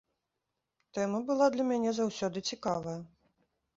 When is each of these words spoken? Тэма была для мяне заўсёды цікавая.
Тэма 0.97 1.19
была 1.29 1.49
для 1.55 1.65
мяне 1.73 1.91
заўсёды 1.99 2.47
цікавая. 2.53 2.99